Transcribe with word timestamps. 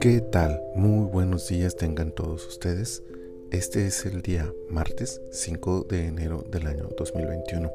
¿Qué 0.00 0.20
tal? 0.32 0.60
Muy 0.74 1.08
buenos 1.08 1.46
días 1.48 1.76
tengan 1.76 2.10
todos 2.10 2.48
ustedes. 2.48 3.04
Este 3.52 3.86
es 3.86 4.04
el 4.06 4.22
día 4.22 4.52
martes 4.68 5.20
5 5.30 5.84
de 5.88 6.06
enero 6.06 6.44
del 6.50 6.66
año 6.66 6.88
2021. 6.96 7.72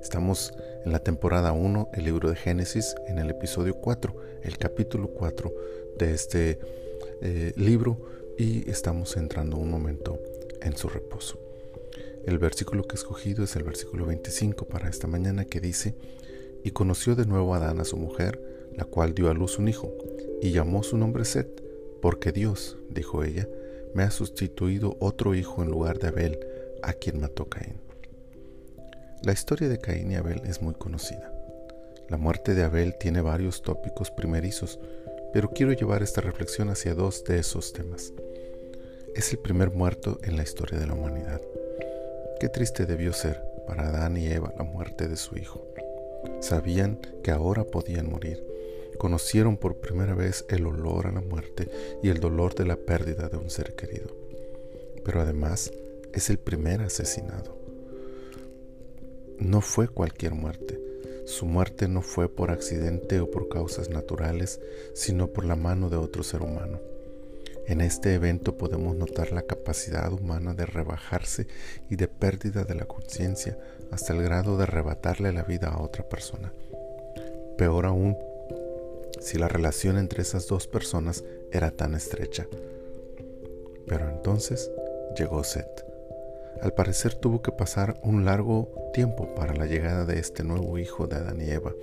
Estamos 0.00 0.54
en 0.84 0.92
la 0.92 1.00
temporada 1.00 1.52
1, 1.52 1.90
el 1.92 2.04
libro 2.04 2.30
de 2.30 2.36
Génesis, 2.36 2.94
en 3.08 3.18
el 3.18 3.28
episodio 3.28 3.74
4, 3.74 4.16
el 4.42 4.56
capítulo 4.56 5.08
4 5.08 5.52
de 5.98 6.14
este 6.14 6.58
eh, 7.20 7.52
libro 7.56 7.98
y 8.38 8.70
estamos 8.70 9.18
entrando 9.18 9.58
un 9.58 9.70
momento 9.70 10.18
en 10.62 10.76
su 10.76 10.88
reposo. 10.88 11.38
El 12.24 12.38
versículo 12.38 12.84
que 12.84 12.94
he 12.94 12.98
escogido 12.98 13.44
es 13.44 13.54
el 13.54 13.64
versículo 13.64 14.06
25 14.06 14.64
para 14.66 14.88
esta 14.88 15.06
mañana 15.06 15.44
que 15.44 15.60
dice, 15.60 15.94
y 16.66 16.72
conoció 16.72 17.14
de 17.14 17.26
nuevo 17.26 17.54
a 17.54 17.58
Adán 17.58 17.78
a 17.78 17.84
su 17.84 17.96
mujer, 17.96 18.42
la 18.74 18.84
cual 18.84 19.14
dio 19.14 19.30
a 19.30 19.34
luz 19.34 19.56
un 19.60 19.68
hijo, 19.68 19.92
y 20.42 20.50
llamó 20.50 20.82
su 20.82 20.98
nombre 20.98 21.24
Set, 21.24 21.62
porque 22.02 22.32
Dios, 22.32 22.76
dijo 22.90 23.22
ella, 23.22 23.48
me 23.94 24.02
ha 24.02 24.10
sustituido 24.10 24.96
otro 24.98 25.36
hijo 25.36 25.62
en 25.62 25.70
lugar 25.70 26.00
de 26.00 26.08
Abel, 26.08 26.40
a 26.82 26.92
quien 26.92 27.20
mató 27.20 27.48
Caín. 27.48 27.76
La 29.22 29.32
historia 29.32 29.68
de 29.68 29.78
Caín 29.78 30.10
y 30.10 30.16
Abel 30.16 30.42
es 30.44 30.60
muy 30.60 30.74
conocida. 30.74 31.32
La 32.08 32.16
muerte 32.16 32.56
de 32.56 32.64
Abel 32.64 32.96
tiene 32.98 33.20
varios 33.20 33.62
tópicos 33.62 34.10
primerizos, 34.10 34.80
pero 35.32 35.50
quiero 35.50 35.72
llevar 35.72 36.02
esta 36.02 36.20
reflexión 36.20 36.68
hacia 36.68 36.96
dos 36.96 37.22
de 37.22 37.38
esos 37.38 37.74
temas. 37.74 38.12
Es 39.14 39.30
el 39.30 39.38
primer 39.38 39.70
muerto 39.70 40.18
en 40.24 40.36
la 40.36 40.42
historia 40.42 40.80
de 40.80 40.88
la 40.88 40.94
humanidad. 40.94 41.40
Qué 42.40 42.48
triste 42.48 42.86
debió 42.86 43.12
ser 43.12 43.40
para 43.68 43.86
Adán 43.86 44.16
y 44.16 44.26
Eva 44.26 44.52
la 44.58 44.64
muerte 44.64 45.06
de 45.06 45.16
su 45.16 45.38
hijo. 45.38 45.64
Sabían 46.40 47.00
que 47.22 47.30
ahora 47.30 47.64
podían 47.64 48.10
morir, 48.10 48.44
conocieron 48.98 49.56
por 49.56 49.76
primera 49.76 50.14
vez 50.14 50.44
el 50.48 50.66
olor 50.66 51.06
a 51.06 51.12
la 51.12 51.20
muerte 51.20 51.68
y 52.02 52.08
el 52.08 52.20
dolor 52.20 52.54
de 52.54 52.66
la 52.66 52.76
pérdida 52.76 53.28
de 53.28 53.36
un 53.36 53.50
ser 53.50 53.74
querido. 53.74 54.08
Pero 55.04 55.20
además 55.20 55.72
es 56.12 56.30
el 56.30 56.38
primer 56.38 56.82
asesinado. 56.82 57.56
No 59.38 59.60
fue 59.60 59.88
cualquier 59.88 60.34
muerte. 60.34 60.80
Su 61.26 61.44
muerte 61.46 61.88
no 61.88 62.02
fue 62.02 62.28
por 62.28 62.50
accidente 62.50 63.20
o 63.20 63.30
por 63.30 63.48
causas 63.48 63.90
naturales, 63.90 64.60
sino 64.94 65.28
por 65.28 65.44
la 65.44 65.56
mano 65.56 65.90
de 65.90 65.96
otro 65.96 66.22
ser 66.22 66.42
humano. 66.42 66.80
En 67.66 67.80
este 67.80 68.14
evento 68.14 68.56
podemos 68.56 68.94
notar 68.94 69.32
la 69.32 69.42
capacidad 69.42 70.12
humana 70.12 70.54
de 70.54 70.66
rebajarse 70.66 71.48
y 71.90 71.96
de 71.96 72.06
pérdida 72.06 72.62
de 72.62 72.76
la 72.76 72.84
conciencia 72.84 73.58
hasta 73.90 74.12
el 74.12 74.22
grado 74.22 74.56
de 74.56 74.62
arrebatarle 74.62 75.32
la 75.32 75.42
vida 75.42 75.70
a 75.70 75.82
otra 75.82 76.08
persona. 76.08 76.52
Peor 77.58 77.86
aún, 77.86 78.16
si 79.20 79.36
la 79.36 79.48
relación 79.48 79.98
entre 79.98 80.22
esas 80.22 80.46
dos 80.46 80.68
personas 80.68 81.24
era 81.50 81.72
tan 81.72 81.96
estrecha. 81.96 82.46
Pero 83.88 84.10
entonces 84.10 84.70
llegó 85.16 85.42
Seth. 85.42 85.84
Al 86.62 86.72
parecer 86.72 87.14
tuvo 87.14 87.42
que 87.42 87.50
pasar 87.50 87.98
un 88.02 88.24
largo 88.24 88.68
tiempo 88.92 89.34
para 89.34 89.54
la 89.54 89.66
llegada 89.66 90.04
de 90.04 90.20
este 90.20 90.44
nuevo 90.44 90.78
hijo 90.78 91.08
de 91.08 91.16
Adán 91.16 91.40
y 91.40 91.50
Eva. 91.50 91.74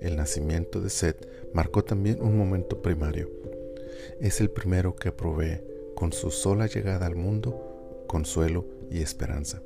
El 0.00 0.16
nacimiento 0.16 0.80
de 0.80 0.90
Seth 0.90 1.26
marcó 1.52 1.84
también 1.84 2.20
un 2.20 2.36
momento 2.36 2.82
primario. 2.82 3.43
Es 4.20 4.40
el 4.40 4.50
primero 4.50 4.96
que 4.96 5.12
provee, 5.12 5.60
con 5.94 6.12
su 6.12 6.30
sola 6.30 6.66
llegada 6.66 7.06
al 7.06 7.16
mundo, 7.16 8.04
consuelo 8.06 8.66
y 8.90 9.00
esperanza. 9.00 9.62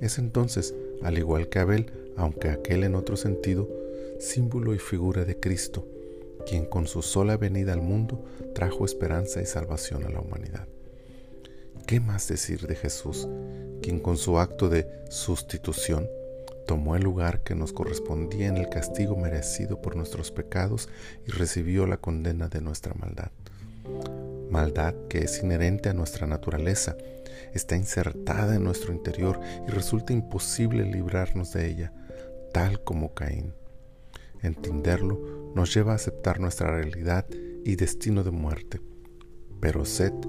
Es 0.00 0.18
entonces, 0.18 0.74
al 1.02 1.18
igual 1.18 1.48
que 1.48 1.58
Abel, 1.58 1.92
aunque 2.16 2.48
aquel 2.48 2.84
en 2.84 2.94
otro 2.94 3.16
sentido, 3.16 3.68
símbolo 4.18 4.74
y 4.74 4.78
figura 4.78 5.24
de 5.24 5.38
Cristo, 5.38 5.86
quien 6.46 6.64
con 6.64 6.86
su 6.86 7.02
sola 7.02 7.36
venida 7.36 7.72
al 7.72 7.82
mundo 7.82 8.24
trajo 8.54 8.84
esperanza 8.84 9.42
y 9.42 9.46
salvación 9.46 10.04
a 10.04 10.10
la 10.10 10.20
humanidad. 10.20 10.68
¿Qué 11.86 12.00
más 12.00 12.28
decir 12.28 12.66
de 12.66 12.74
Jesús, 12.74 13.28
quien 13.82 14.00
con 14.00 14.16
su 14.16 14.38
acto 14.38 14.68
de 14.68 14.86
sustitución 15.08 16.08
tomó 16.66 16.96
el 16.96 17.02
lugar 17.02 17.42
que 17.42 17.54
nos 17.54 17.72
correspondía 17.72 18.48
en 18.48 18.56
el 18.56 18.68
castigo 18.68 19.16
merecido 19.16 19.80
por 19.80 19.96
nuestros 19.96 20.30
pecados 20.30 20.88
y 21.26 21.30
recibió 21.30 21.86
la 21.86 21.96
condena 21.96 22.48
de 22.48 22.60
nuestra 22.60 22.94
maldad? 22.94 23.30
Maldad 24.50 24.94
que 25.08 25.18
es 25.18 25.42
inherente 25.42 25.88
a 25.88 25.94
nuestra 25.94 26.26
naturaleza, 26.26 26.96
está 27.54 27.76
insertada 27.76 28.56
en 28.56 28.64
nuestro 28.64 28.92
interior 28.92 29.40
y 29.66 29.70
resulta 29.70 30.12
imposible 30.12 30.84
librarnos 30.84 31.52
de 31.52 31.68
ella, 31.68 31.92
tal 32.52 32.82
como 32.82 33.14
Caín. 33.14 33.54
Entenderlo 34.42 35.52
nos 35.54 35.74
lleva 35.74 35.92
a 35.92 35.96
aceptar 35.96 36.40
nuestra 36.40 36.70
realidad 36.70 37.26
y 37.64 37.76
destino 37.76 38.22
de 38.22 38.30
muerte. 38.30 38.80
Pero 39.60 39.84
Seth 39.84 40.26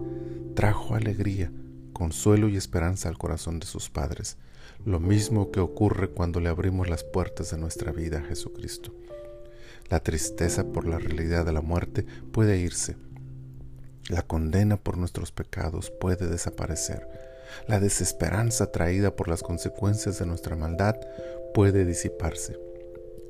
trajo 0.56 0.96
alegría, 0.96 1.52
consuelo 1.98 2.48
y 2.48 2.58
esperanza 2.58 3.10
al 3.10 3.18
corazón 3.18 3.60
de 3.60 3.66
sus 3.66 3.90
padres, 3.90 4.38
lo 4.86 5.00
mismo 5.00 5.50
que 5.50 5.60
ocurre 5.60 6.12
cuando 6.12 6.40
le 6.40 6.48
abrimos 6.48 6.88
las 6.88 7.04
puertas 7.04 7.50
de 7.50 7.58
nuestra 7.58 7.92
vida 7.92 8.20
a 8.20 8.24
Jesucristo. 8.24 8.94
La 9.90 10.00
tristeza 10.02 10.64
por 10.64 10.88
la 10.88 11.00
realidad 11.00 11.44
de 11.44 11.54
la 11.54 11.62
muerte 11.62 12.06
puede 12.32 12.60
irse. 12.60 12.98
La 14.10 14.22
condena 14.22 14.78
por 14.78 14.96
nuestros 14.96 15.32
pecados 15.32 15.90
puede 15.90 16.28
desaparecer. 16.28 17.08
La 17.68 17.80
desesperanza 17.80 18.72
traída 18.72 19.16
por 19.16 19.28
las 19.28 19.42
consecuencias 19.42 20.20
de 20.20 20.28
nuestra 20.28 20.56
maldad 20.56 20.98
puede 21.56 21.84
disiparse. 21.84 22.60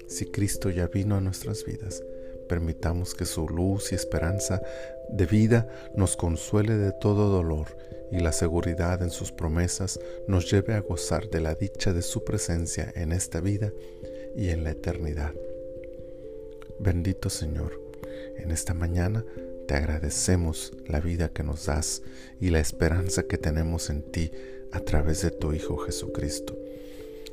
Si 0.09 0.25
Cristo 0.25 0.71
ya 0.71 0.87
vino 0.87 1.15
a 1.15 1.21
nuestras 1.21 1.63
vidas, 1.63 2.03
permitamos 2.47 3.13
que 3.13 3.25
su 3.25 3.47
luz 3.47 3.91
y 3.91 3.95
esperanza 3.95 4.61
de 5.09 5.25
vida 5.25 5.67
nos 5.95 6.15
consuele 6.15 6.77
de 6.77 6.91
todo 6.91 7.29
dolor 7.29 7.77
y 8.11 8.19
la 8.19 8.31
seguridad 8.31 9.01
en 9.01 9.09
sus 9.09 9.31
promesas 9.31 9.99
nos 10.27 10.49
lleve 10.49 10.73
a 10.73 10.81
gozar 10.81 11.29
de 11.29 11.41
la 11.41 11.55
dicha 11.55 11.93
de 11.93 12.01
su 12.01 12.23
presencia 12.23 12.91
en 12.95 13.11
esta 13.11 13.41
vida 13.41 13.71
y 14.35 14.49
en 14.49 14.63
la 14.63 14.71
eternidad. 14.71 15.33
Bendito 16.79 17.29
Señor, 17.29 17.81
en 18.37 18.51
esta 18.51 18.73
mañana 18.73 19.25
te 19.67 19.75
agradecemos 19.75 20.73
la 20.87 21.01
vida 21.01 21.29
que 21.29 21.43
nos 21.43 21.65
das 21.65 22.01
y 22.39 22.49
la 22.49 22.59
esperanza 22.59 23.23
que 23.23 23.37
tenemos 23.37 23.89
en 23.89 24.03
ti 24.03 24.31
a 24.71 24.79
través 24.79 25.21
de 25.21 25.31
tu 25.31 25.53
Hijo 25.53 25.77
Jesucristo. 25.77 26.57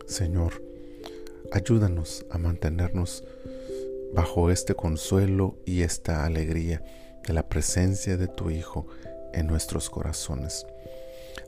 Señor, 0.07 0.55
Ayúdanos 1.55 2.25
a 2.31 2.39
mantenernos 2.39 3.23
bajo 4.15 4.51
este 4.51 4.75
consuelo 4.75 5.57
y 5.67 5.83
esta 5.83 6.25
alegría 6.25 6.83
de 7.27 7.33
la 7.33 7.49
presencia 7.49 8.17
de 8.17 8.29
tu 8.29 8.51
Hijo 8.51 8.87
en 9.33 9.47
nuestros 9.47 9.91
corazones. 9.91 10.67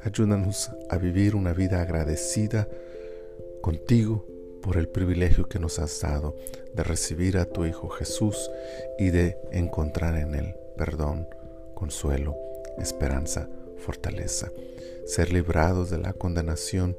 Ayúdanos 0.03 0.71
a 0.91 0.99
vivir 0.99 1.37
una 1.37 1.53
vida 1.53 1.81
agradecida 1.81 2.69
contigo 3.62 4.26
por 4.62 4.76
el 4.76 4.88
privilegio 4.88 5.49
que 5.49 5.59
nos 5.59 5.78
has 5.78 6.00
dado 6.00 6.37
de 6.75 6.82
recibir 6.82 7.38
a 7.38 7.44
tu 7.44 7.65
Hijo 7.65 7.88
Jesús 7.88 8.50
y 8.99 9.10
de 9.10 9.38
encontrar 9.53 10.16
en 10.16 10.34
Él 10.34 10.55
perdón, 10.76 11.28
consuelo, 11.75 12.37
esperanza, 12.78 13.49
fortaleza, 13.78 14.53
ser 15.06 15.32
librados 15.32 15.91
de 15.91 15.99
la 15.99 16.12
condenación 16.12 16.97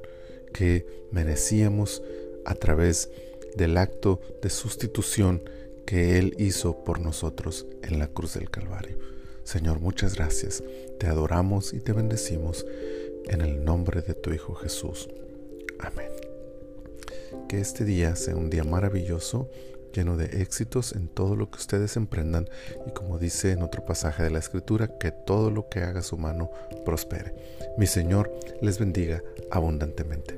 que 0.54 0.86
merecíamos 1.12 2.02
a 2.46 2.56
través 2.56 3.10
del 3.58 3.78
acto 3.78 4.22
de 4.42 4.50
sustitución 4.50 5.42
que 5.86 6.18
Él 6.18 6.36
hizo 6.38 6.84
por 6.84 7.00
nosotros 7.00 7.66
en 7.82 8.00
la 8.00 8.08
cruz 8.08 8.36
del 8.36 8.50
Calvario. 8.50 8.98
Señor, 9.44 9.80
muchas 9.80 10.16
gracias. 10.16 10.64
Te 11.00 11.08
adoramos 11.08 11.74
y 11.74 11.80
te 11.80 11.94
bendecimos 11.94 12.66
en 13.26 13.42
el 13.42 13.64
nombre 13.64 14.02
de 14.02 14.14
tu 14.14 14.32
Hijo 14.32 14.54
Jesús. 14.56 15.10
Amén. 15.80 16.12
Que 17.48 17.60
este 17.60 17.86
día 17.86 18.16
sea 18.16 18.36
un 18.36 18.50
día 18.50 18.64
maravilloso, 18.64 19.50
lleno 19.94 20.18
de 20.18 20.42
éxitos 20.42 20.94
en 20.94 21.08
todo 21.08 21.36
lo 21.36 21.50
que 21.50 21.60
ustedes 21.60 21.96
emprendan 21.96 22.50
y 22.86 22.92
como 22.92 23.18
dice 23.18 23.52
en 23.52 23.64
otro 23.64 23.86
pasaje 23.86 24.22
de 24.22 24.30
la 24.30 24.40
Escritura, 24.40 24.98
que 25.00 25.12
todo 25.12 25.50
lo 25.50 25.70
que 25.70 25.80
haga 25.80 26.02
su 26.02 26.18
mano 26.18 26.52
prospere. 26.86 27.34
Mi 27.78 27.88
Señor 27.88 28.32
les 28.62 28.80
bendiga 28.80 29.24
abundantemente. 29.50 30.38